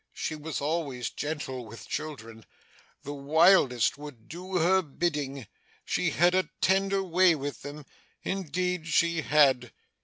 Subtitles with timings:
[0.13, 2.43] She was always gentle with children.
[3.03, 5.45] The wildest would do her bidding
[5.85, 7.85] she had a tender way with them,
[8.23, 9.71] indeed she had!